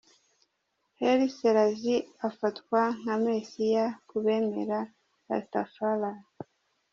[0.99, 4.79] Haile Selassie afatwa nka Mesiya ku bemera
[5.29, 6.11] Rastafari.